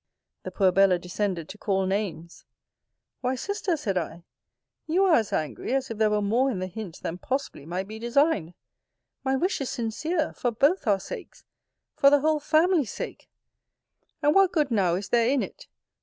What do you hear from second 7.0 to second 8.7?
than possibly might be designed.